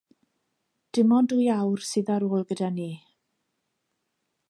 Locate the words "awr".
1.57-1.85